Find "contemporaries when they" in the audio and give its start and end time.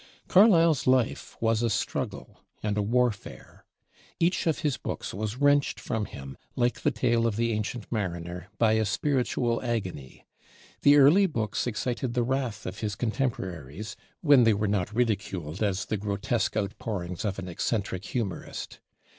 12.95-14.55